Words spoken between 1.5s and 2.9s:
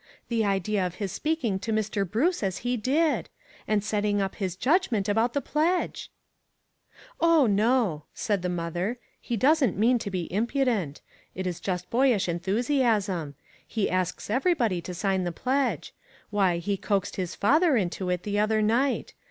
of Mr. Bruce as he